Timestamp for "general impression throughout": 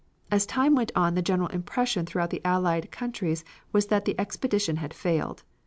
1.21-2.31